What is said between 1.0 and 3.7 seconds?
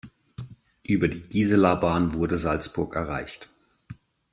die Giselabahn wurde Salzburg erreicht.